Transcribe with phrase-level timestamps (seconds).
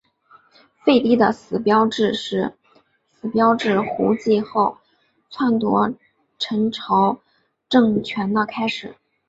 [0.83, 2.11] 废帝的死标志
[3.21, 4.79] 着胡季牦
[5.29, 5.93] 篡夺
[6.39, 7.19] 陈朝
[7.69, 8.95] 政权的开始。